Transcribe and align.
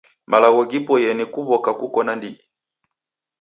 Malagho 0.31 0.61
ghiboiye 0.69 1.09
ni 1.17 1.25
kuw'oka 1.31 1.71
kuko 1.79 1.99
na 2.05 2.13
ndighi. 2.17 2.41